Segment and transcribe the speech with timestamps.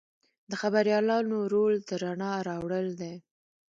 [0.49, 3.15] د خبریالانو رول د رڼا راوړل دي.